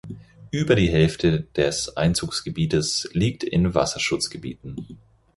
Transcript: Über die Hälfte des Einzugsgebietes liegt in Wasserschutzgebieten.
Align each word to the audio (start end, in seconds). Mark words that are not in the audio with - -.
Über 0.49 0.73
die 0.73 0.89
Hälfte 0.89 1.41
des 1.55 1.95
Einzugsgebietes 1.95 3.07
liegt 3.13 3.43
in 3.43 3.75
Wasserschutzgebieten. 3.75 4.97